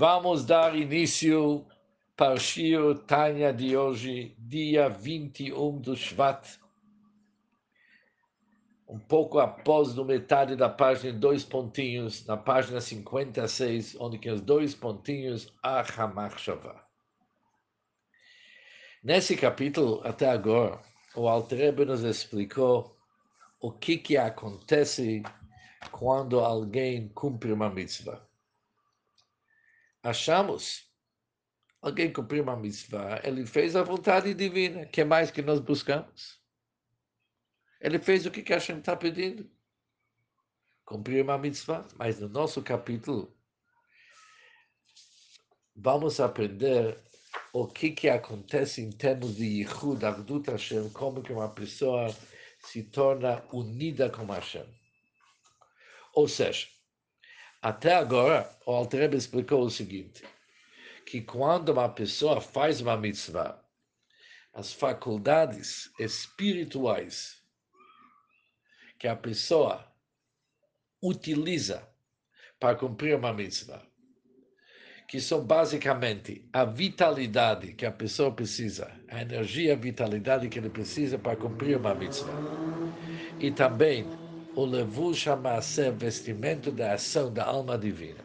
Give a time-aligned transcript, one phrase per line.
[0.00, 1.66] Vamos dar início
[2.16, 6.58] para o Shio Tanya de hoje, dia 21 do Shvat.
[8.88, 14.40] Um pouco após no metade da página, dois pontinhos, na página 56, onde tem os
[14.40, 16.82] dois pontinhos, a Hamachshava.
[19.04, 20.80] Nesse capítulo, até agora,
[21.14, 22.96] o Altrebe nos explicou
[23.60, 25.22] o que, que acontece
[25.92, 28.29] quando alguém cumpre uma mitzvah
[30.02, 30.90] achamos
[31.80, 36.38] alguém cumpriu uma mitzvah, ele fez a vontade divina, que mais que nós buscamos.
[37.80, 39.50] Ele fez o que a Hashem está pedindo.
[40.84, 43.34] Cumpriu uma mitzvah, mas no nosso capítulo
[45.74, 46.98] vamos aprender
[47.52, 52.14] o que, que acontece em termos de Yichud, Avdut Hashem, como que uma pessoa
[52.58, 54.66] se torna unida com Hashem.
[56.14, 56.68] Ou seja,
[57.62, 60.22] até agora, o Altrebe explicou o seguinte,
[61.04, 63.62] que quando uma pessoa faz uma mitzvah,
[64.52, 67.42] as faculdades espirituais
[68.98, 69.86] que a pessoa
[71.02, 71.86] utiliza
[72.58, 73.82] para cumprir uma mitzvah,
[75.08, 80.70] que são basicamente a vitalidade que a pessoa precisa, a energia, a vitalidade que ele
[80.70, 82.32] precisa para cumprir uma mitzvah,
[83.38, 84.06] e também
[84.54, 85.26] o levush
[85.62, 88.24] ser vestimento da ação da alma divina.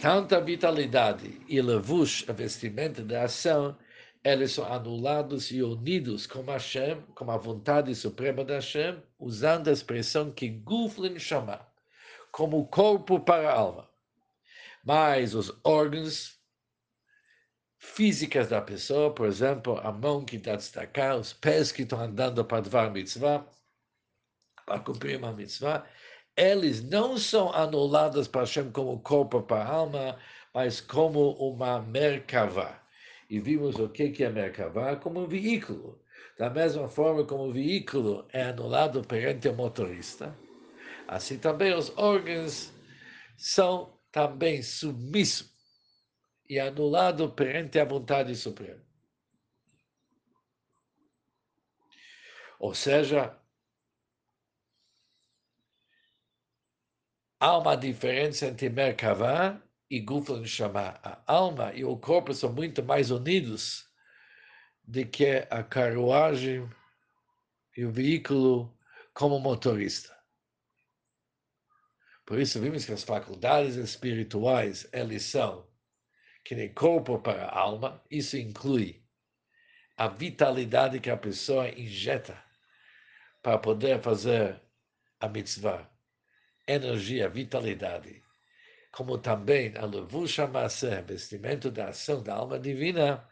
[0.00, 3.76] Tanta vitalidade e levush, vestimento da ação,
[4.24, 9.72] eles são anulados e unidos com Hashem, com a vontade suprema da Hashem, usando a
[9.72, 11.66] expressão que Guflin chama,
[12.30, 13.88] como corpo para a alma.
[14.84, 16.38] Mas os órgãos
[17.78, 22.44] físicas da pessoa, por exemplo, a mão que está destacar, os pés que estão andando
[22.44, 23.46] para Dvar Mitzvah,
[24.68, 25.88] para cumprir uma mitzvah,
[26.36, 30.20] eles não são anulados para Hashem como corpo para alma,
[30.52, 32.80] mas como uma merkavá.
[33.30, 36.00] E vimos o que é merkavá como um veículo.
[36.38, 40.38] Da mesma forma como o veículo é anulado perante o motorista,
[41.08, 42.72] assim também os órgãos
[43.36, 45.52] são também submissos
[46.48, 48.86] e anulados perante a vontade suprema.
[52.60, 53.36] Ou seja,
[57.40, 59.60] há uma diferença entre Merkavá
[59.90, 60.98] e Gufan Shama.
[61.02, 63.86] A alma e o corpo são muito mais unidos
[64.84, 66.68] do que a carruagem
[67.76, 68.76] e o veículo
[69.14, 70.16] como motorista.
[72.26, 75.66] Por isso vimos que as faculdades espirituais, eles são
[76.44, 79.04] que nem corpo para a alma, isso inclui
[79.96, 82.42] a vitalidade que a pessoa injeta
[83.42, 84.60] para poder fazer
[85.20, 85.88] a mitzvah
[86.68, 88.22] energia, vitalidade,
[88.92, 93.26] como também a levusha maser, vestimento da ação da alma divina,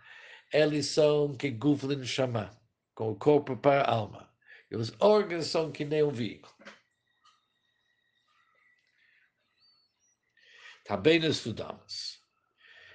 [0.52, 2.50] eles são que Guflin chama,
[2.94, 4.32] com o corpo para a alma.
[4.70, 6.54] E os órgãos são que nem um veículo.
[10.84, 12.20] Também estudamos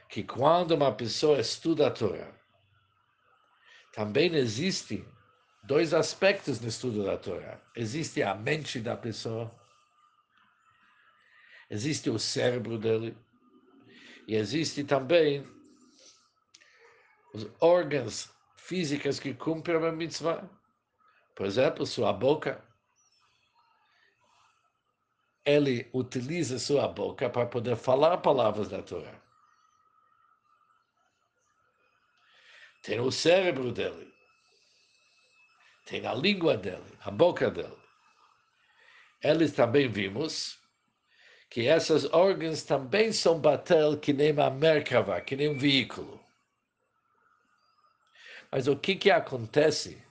[0.09, 2.34] que quando uma pessoa estuda a Torá,
[3.94, 5.06] também existem
[5.63, 7.62] dois aspectos no estudo da Torá.
[7.75, 9.53] Existe a mente da pessoa
[11.72, 13.18] existe o cérebro dele
[14.28, 15.48] e existe também
[17.34, 20.48] os órgãos físicos que cumprem a mitzvah.
[21.34, 22.62] Por exemplo, sua boca.
[25.46, 29.20] Ele utiliza sua boca para poder falar palavras da Torá.
[32.84, 34.14] Tem o cérebro dele.
[35.86, 37.82] Tem a língua dele, a boca dele.
[39.24, 40.60] Eles também vimos
[41.51, 46.17] que esses órgãos também são batel que nem uma Merkava, que nem um veículo.
[48.50, 50.01] Mas o que, que acontece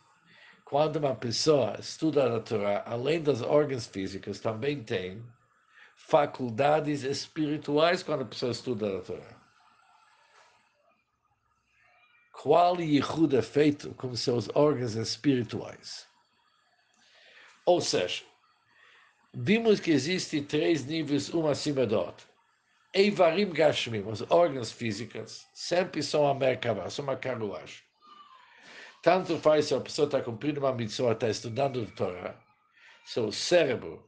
[0.67, 5.27] quando uma pessoa estuda a Torá, além dos órgãos físicos, também tem
[5.97, 9.41] faculdades espirituais quando a pessoa estuda a Torá?
[12.35, 16.07] Qual yichud é feito com seus órgãos espirituais?
[17.65, 18.30] Ou seja,
[19.35, 22.27] vimos que existem três níveis, um acima do outro.
[22.93, 27.83] Eivarim Gashmim, os órgãos físicos, sempre são a Merkava, são uma carruagem.
[29.03, 32.37] Tanto faz se a pessoa está cumprindo uma mitzvah, está estudando a Torá,
[33.05, 34.05] seu cérebro,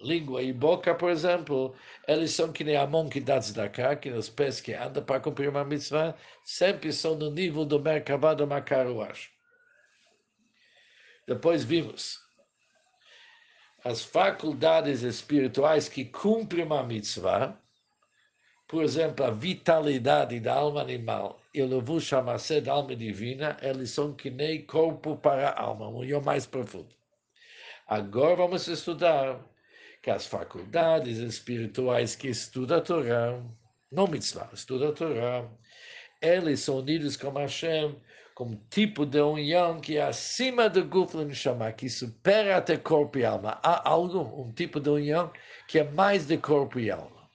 [0.00, 1.74] língua e boca, por exemplo,
[2.08, 3.38] eles são que nem a mão que dá
[3.68, 6.14] cá, que nos pés que andam para cumprir uma mitzvah,
[6.44, 8.64] sempre são no nível do Merkava de uma.
[11.28, 12.25] Depois vimos
[13.86, 17.56] as faculdades espirituais que cumprem uma mitzvah,
[18.66, 23.90] por exemplo, a vitalidade da alma animal e o vou chamar da alma divina, eles
[23.90, 26.92] são que nem corpo para alma, um eu mais profundo.
[27.86, 29.38] Agora vamos estudar
[30.02, 33.40] que as faculdades espirituais que estudam a Torá,
[33.92, 35.48] não mitzvah, estudam a Torá,
[36.20, 37.94] eles são unidos com Hashem
[38.36, 43.24] como tipo de união que é acima do Guflin chamar, que supera até corpo e
[43.24, 43.58] alma.
[43.62, 45.32] Há algo, um tipo de união
[45.66, 47.30] que é mais de corpo e alma.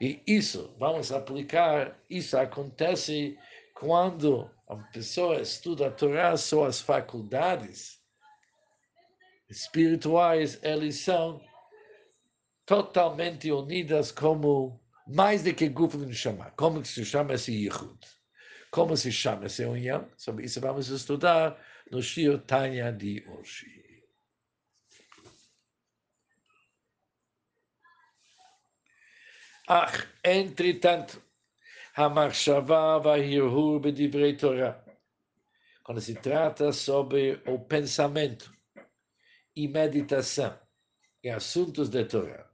[0.00, 3.38] E isso, vamos aplicar, isso acontece
[3.72, 8.02] quando a pessoa estuda a Torá, são as faculdades
[9.48, 11.40] espirituais, eles são
[12.66, 16.50] totalmente unidas como mais do que Guflin chamar.
[16.56, 18.23] Como que se chama esse Yichud?
[18.74, 20.10] Como se chama essa união?
[20.16, 21.56] Sobre isso vamos estudar
[21.92, 24.04] no Shio Tanya de hoje.
[29.68, 29.92] Ah,
[30.24, 31.22] entretanto,
[31.94, 34.84] Hamachshava Vahirhur Bedivrei Torah.
[35.84, 38.52] Quando se trata sobre o pensamento
[39.54, 40.58] e meditação
[41.22, 42.50] em assuntos de Torah.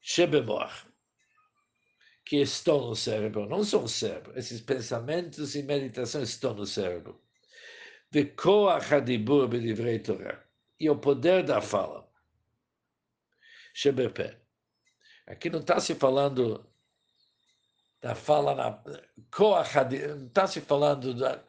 [0.00, 0.85] Shebemor,
[2.26, 7.22] que estão no cérebro, não são o cérebro, esses pensamentos e meditação estão no cérebro.
[8.10, 10.44] De Koach Hadibur Bedivrei Torah.
[10.78, 12.06] E o poder da fala.
[13.72, 14.40] Shebepé
[15.26, 16.66] Aqui não está se falando
[18.02, 18.82] da fala na.
[20.16, 21.42] Não está se falando da,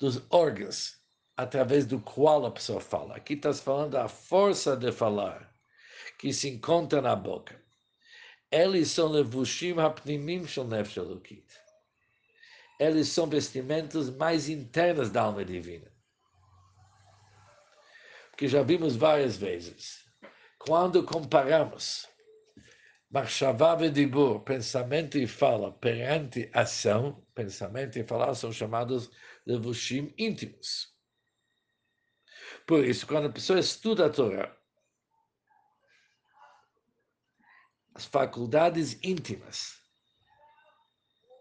[0.00, 0.98] dos órgãos
[1.36, 3.16] através do qual a pessoa fala.
[3.16, 5.54] Aqui está se falando da força de falar
[6.18, 7.61] que se encontra na boca.
[8.52, 10.98] Eles são levushim hapnimim shel nefesh
[12.78, 15.90] Eles são vestimentos mais internas da alma divina.
[18.30, 20.04] Porque já vimos várias vezes.
[20.58, 22.06] Quando comparamos
[23.10, 29.10] Machshavá Dibur, pensamento e fala perante ação, pensamento e fala são chamados
[29.46, 30.92] levushim íntimos.
[32.66, 34.56] Por isso, quando a pessoa estuda a Torá,
[37.94, 39.80] as faculdades íntimas,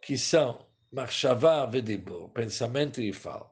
[0.02, 3.52] que são Machshavá Dibur, pensamento e fala,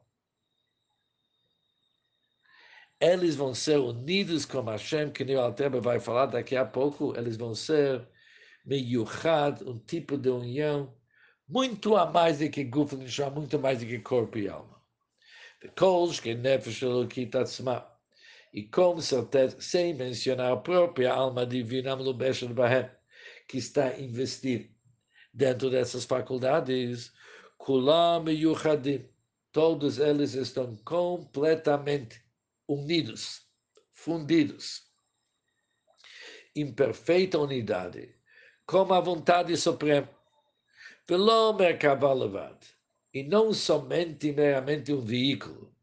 [3.00, 7.38] eles vão ser unidos com Hashem, que o Alteba vai falar daqui a pouco, eles
[7.38, 8.06] vão ser
[8.66, 10.94] meyuchad, um tipo de união
[11.48, 12.96] muito a mais do que Guf
[13.34, 14.80] muito mais do que corpo e alma.
[16.22, 16.84] que nefesh
[18.52, 21.96] E com certeza, sem mencionar a própria alma divina,
[22.54, 22.90] Bahem,
[23.48, 24.68] que está investida
[25.34, 27.12] dentro dessas faculdades,
[27.58, 28.46] Kulam e
[29.52, 32.24] todos eles estão completamente
[32.68, 33.42] unidos,
[33.94, 34.84] fundidos,
[36.56, 38.16] em perfeita unidade,
[38.66, 40.10] como a vontade suprema.
[41.06, 42.06] Pelo mercado
[43.14, 45.76] e não somente meramente um veículo.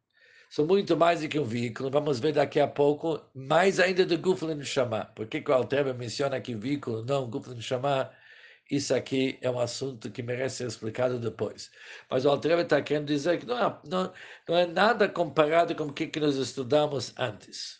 [0.56, 1.91] São muito mais do que um veículo.
[1.91, 5.12] Vamos ver daqui a pouco, mais ainda do Guflin chamar.
[5.14, 8.17] Por que o Alterba menciona aqui veículo, não Guflin chamar?
[8.70, 11.70] Isso aqui é um assunto que merece ser explicado depois.
[12.11, 14.12] Mas o Altreve está querendo dizer que não é, não,
[14.49, 17.79] não é nada comparado com o que, que nós estudamos antes.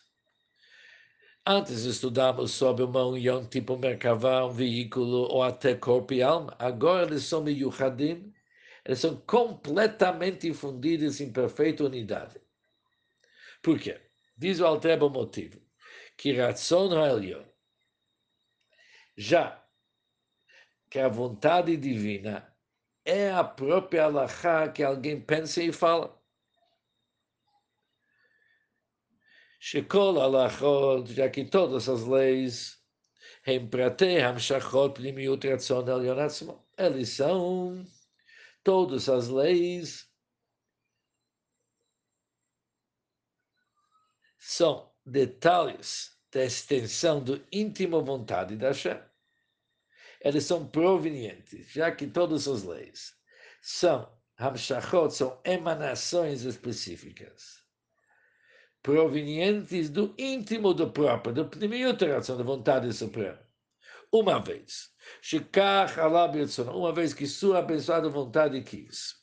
[1.47, 6.55] Antes estudamos sobre uma união tipo Merkavá, um veículo ou até corpo e alma.
[6.59, 8.31] Agora eles são Miyuhadim,
[8.85, 12.39] eles são completamente fundidos em perfeita unidade.
[13.62, 14.00] Por quê?
[14.36, 15.60] Diz o Altrebe o motivo.
[16.16, 17.44] Que Ratzon Ha'elyon,
[19.16, 19.64] já
[20.90, 22.54] que a vontade divina
[23.04, 26.20] é a própria alahá que alguém pensa e fala.
[29.58, 32.82] Shekol alachot, já que todas as leis,
[33.46, 36.62] הם פרטי המשכות פנימיות רצון עליון עצמו.
[36.78, 37.84] Eles são
[38.64, 40.08] todas as leis
[44.47, 48.97] são detalhes da extensão do íntimo vontade da Hashem
[50.21, 53.13] eles são provenientes, já que todas as leis
[53.61, 57.63] são Hamshachot, são emanações específicas,
[58.81, 63.39] provenientes do íntimo do próprio, do pnimiut da vontade suprema.
[64.11, 64.89] Uma vez,
[65.21, 66.31] Shikach Allah
[66.73, 69.15] uma vez que sua abençoada vontade quis.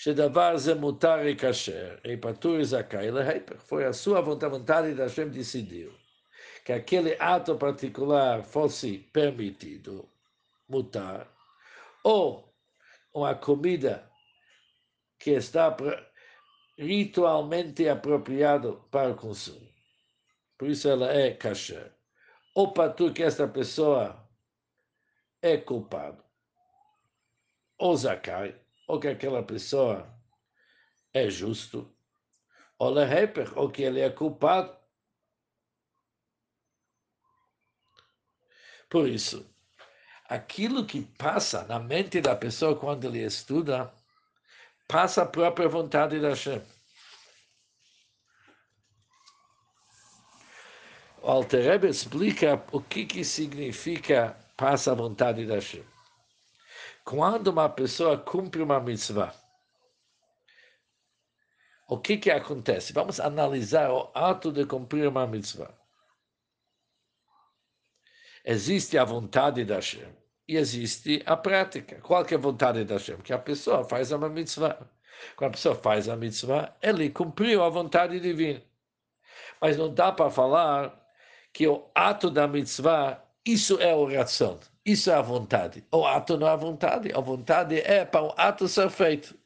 [0.00, 3.10] Shedavar mutar e Kasher, e Patur e Zakai,
[3.58, 5.92] foi a sua vontade da Hashem decidiu
[6.64, 10.08] que aquele ato particular fosse permitido,
[10.68, 11.28] mutar,
[12.04, 12.48] ou
[13.12, 14.08] uma comida
[15.18, 15.76] que está
[16.78, 19.68] ritualmente apropriada para o consumo.
[20.56, 21.92] Por isso ela é kasher.
[22.54, 24.24] Ou patur que esta pessoa
[25.42, 26.24] é culpada.
[27.76, 28.54] Ou zakai,
[28.88, 30.08] ou que aquela pessoa
[31.12, 31.94] é justo,
[32.78, 34.74] ou Leheper, ou que ele é culpado.
[38.88, 39.46] Por isso,
[40.24, 43.92] aquilo que passa na mente da pessoa quando ele estuda,
[44.88, 46.62] passa a própria vontade da Hashem.
[51.20, 55.84] O Alter Rebbe explica o que, que significa passa a vontade da Hashem.
[57.08, 59.34] Quando uma pessoa cumpre uma mitzvah,
[61.88, 62.92] o que, que acontece?
[62.92, 65.72] Vamos analisar o ato de cumprir uma mitzvah.
[68.44, 70.14] Existe a vontade da Hashem
[70.46, 71.98] e existe a prática.
[72.02, 73.16] Qual que é a vontade da Hashem?
[73.22, 74.78] Que a pessoa faz uma mitzvah.
[75.34, 78.62] Quando a pessoa faz a mitzvah, ele cumpriu a vontade divina.
[79.58, 81.08] Mas não dá para falar
[81.54, 84.60] que o ato da mitzvah, isso é oração,
[84.92, 85.84] isso é a vontade.
[85.92, 89.36] O ato não é a vontade, a vontade é para o ato ser feito.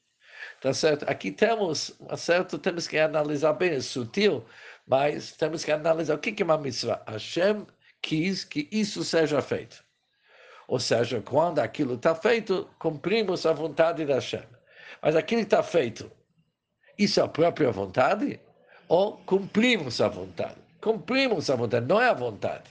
[0.61, 1.05] Tá certo?
[1.09, 2.59] Aqui temos, certo?
[2.59, 4.45] Temos que analisar bem, é sutil,
[4.87, 7.03] mas temos que analisar o que é uma mitzvah.
[7.09, 7.67] Hashem
[8.01, 9.85] quis que isso seja feito.
[10.69, 14.45] Ou seja, quando aquilo está feito, cumprimos a vontade da Hashem.
[15.03, 16.11] Mas aquilo está feito,
[16.97, 18.41] isso é a própria vontade?
[18.89, 20.57] Ou cumprimos a vontade?
[20.81, 22.71] Cumprimos a vontade, não é a vontade.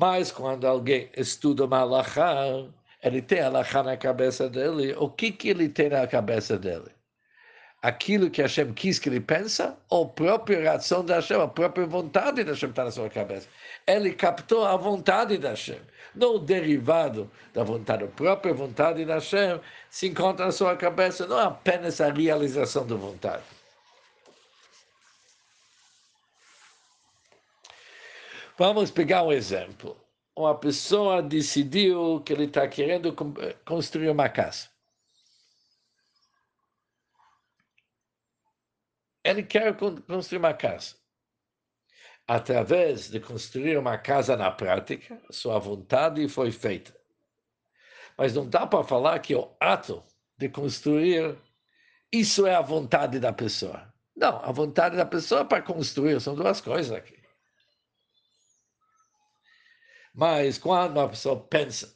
[0.00, 2.64] Mas quando alguém estuda uma alahá,
[3.02, 6.86] ele tem alahá na cabeça dele, o que, que ele tem na cabeça dele?
[7.82, 11.84] Aquilo que Hashem quis que ele pensa, ou a própria reação da Hashem, a própria
[11.84, 13.48] vontade da Hashem está na sua cabeça.
[13.88, 15.80] Ele captou a vontade da Hashem,
[16.14, 21.26] não o derivado da vontade, a própria vontade da Hashem se encontra na sua cabeça,
[21.26, 23.42] não apenas a realização da vontade.
[28.58, 29.96] Vamos pegar um exemplo.
[30.36, 33.14] Uma pessoa decidiu que ele está querendo
[33.64, 34.68] construir uma casa.
[39.22, 40.96] Ele quer construir uma casa.
[42.26, 46.92] Através de construir uma casa na prática, sua vontade foi feita.
[48.16, 50.02] Mas não dá para falar que o ato
[50.36, 51.38] de construir,
[52.12, 53.94] isso é a vontade da pessoa.
[54.16, 57.17] Não, a vontade da pessoa é para construir são duas coisas aqui.
[60.18, 61.94] Mas quando uma pessoa pensa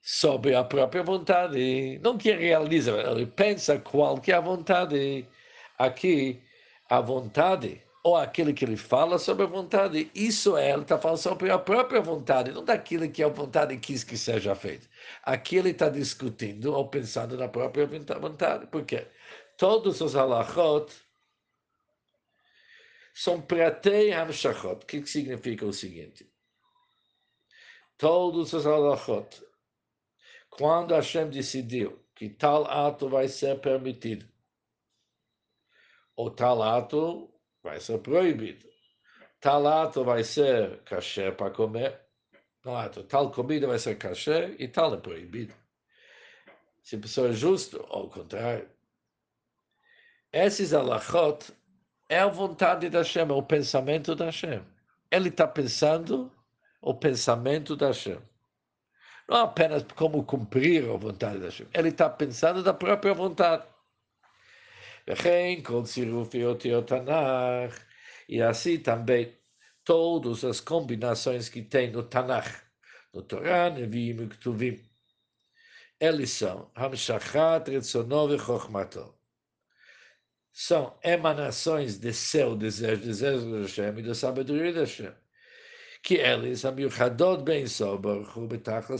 [0.00, 5.26] sobre a própria vontade, não que realiza, ele pensa qual que é a vontade.
[5.76, 6.40] Aqui,
[6.88, 11.18] a vontade, ou aquilo que ele fala sobre a vontade, isso é, ele está falando
[11.18, 14.88] sobre a própria vontade, não daquilo que a vontade quis que seja feito.
[15.24, 17.88] Aqui ele está discutindo ou pensando na própria
[18.20, 19.08] vontade, porque
[19.56, 20.92] todos os halachot
[23.12, 24.82] são Pratei Hamshachot.
[24.82, 26.30] O que significa o seguinte?
[27.96, 29.42] Todos os halachot,
[30.50, 34.28] quando Hashem decidiu que tal ato vai ser permitido,
[36.16, 38.68] ou tal ato vai ser proibido,
[39.40, 42.00] tal ato vai ser kasher para comer,
[42.64, 45.54] não ato, tal comida vai ser kasher e tal é proibido.
[46.82, 48.68] Se a pessoa é justo, ao contrário.
[50.32, 51.52] Esses alachot
[52.12, 54.62] é a vontade da Hashem, é o pensamento da Hashem.
[55.10, 56.30] Ele está pensando
[56.82, 58.18] o pensamento da Hashem.
[59.26, 61.66] Não apenas como cumprir a vontade da Hashem.
[61.72, 63.66] Ele está pensando da própria vontade.
[68.28, 69.34] E assim também
[69.82, 72.62] todas as combinações que tem no Tanakh,
[73.14, 74.82] no Torá, Nevi'im e Ktuvim,
[75.98, 79.21] eles são Hamshachat Retzonov e Chochmato
[80.52, 85.12] são emanações de seu desejo, desejo de Hashem e da sabedoria de Hashem.
[86.02, 87.64] Que eles, Amiuchadot Ben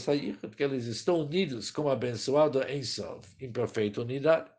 [0.07, 4.49] Hayichot, que eles estão unidos como abençoado em Sof, em perfeita unidade.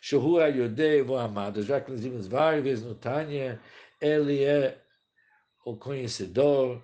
[0.00, 3.60] Shuhu Ayodei amado, já que nós vimos várias vezes no Tânia,
[4.00, 4.80] ele é
[5.64, 6.82] o conhecedor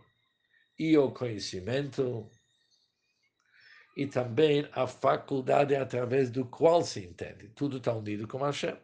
[0.78, 2.28] e o conhecimento,
[3.96, 7.48] e também a faculdade através do qual se entende.
[7.48, 8.76] Tudo está unido com Hashem.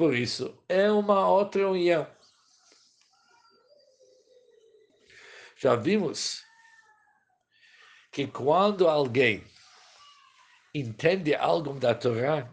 [0.00, 2.06] Por isso, é uma outra união.
[5.58, 6.42] Já vimos
[8.10, 9.44] que quando alguém
[10.74, 12.48] entende algo da Torá,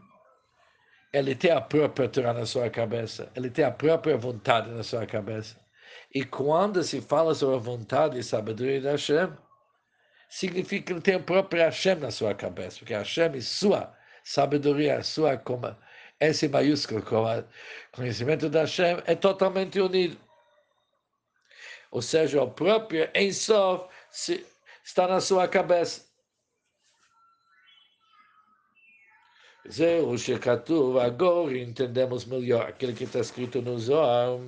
[1.13, 5.05] ele tem a própria Torá na sua cabeça, ele tem a própria vontade na sua
[5.07, 5.57] cabeça.
[6.13, 9.31] E quando se fala sobre a vontade e sabedoria da Hashem,
[10.27, 15.01] significa que ele tem a própria Hashem na sua cabeça, porque Hashem é sua sabedoria,
[15.01, 15.37] sua
[16.19, 17.43] esse maiúsculo com o
[17.91, 20.17] conhecimento da Hashem é totalmente unido.
[21.91, 23.89] Ou seja, o próprio Ensof
[24.83, 26.05] está na sua cabeça.
[29.69, 34.39] Zeu Shekatuv, agora entendemos melhor aquilo que está escrito no Zohar.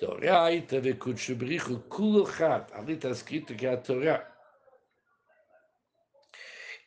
[0.00, 2.72] Doraita vekutshubrichu kulochat.
[2.72, 4.30] Ali está escrito que é a Torá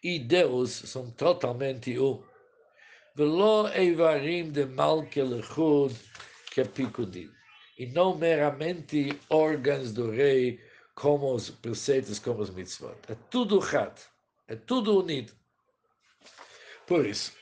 [0.03, 2.21] e Deus são totalmente um.
[3.15, 5.95] Velo eivarim de malkelechud
[6.51, 7.29] kepikudim.
[7.77, 10.59] E não meramente órgãos do rei,
[10.95, 12.95] como os preceitos, como os mitzvot.
[13.07, 14.01] É tudo hat,
[14.47, 15.33] é tudo unido.
[16.85, 17.33] Por isso,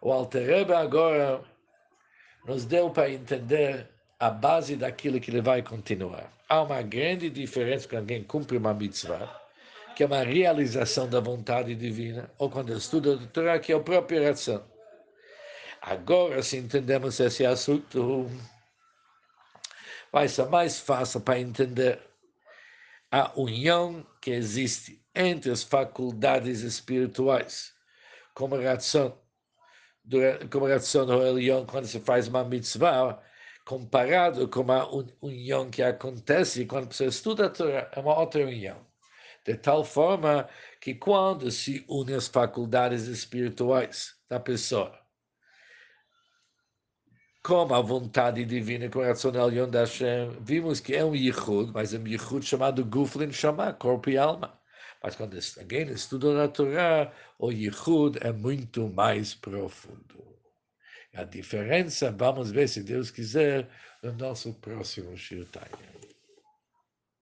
[0.00, 1.42] o Alter agora
[2.46, 6.32] nos deu para entender a base daquilo que ele vai continuar.
[6.48, 9.45] Há uma grande diferença quando alguém cumpre uma mitzvah,
[9.96, 13.80] que é uma realização da vontade divina, ou quando estuda a Torá, que é a
[13.80, 14.62] própria razão.
[15.80, 18.30] Agora, se entendemos esse assunto,
[20.12, 21.98] vai ser mais fácil para entender
[23.10, 27.72] a união que existe entre as faculdades espirituais,
[28.34, 29.18] como a razão
[30.52, 33.20] como reação do Elion quando se faz uma mitzvah,
[33.64, 34.86] comparado com a
[35.22, 38.86] união que acontece quando a pessoa estuda a Torá, é uma outra união.
[39.46, 40.48] De tal forma
[40.80, 44.98] que quando se unem as faculdades espirituais da pessoa,
[47.44, 51.94] com a vontade divina, com razão Elion da Hashem, vimos que é um yichud, mas
[51.94, 54.58] é um yichud chamado Guflin Shama, corpo e alma.
[55.00, 60.26] Mas quando alguém estuda a Torá, o Yichud é muito mais profundo.
[61.14, 63.68] A diferença, vamos ver, se Deus quiser,
[64.02, 65.95] no nosso próximo Shirtanya.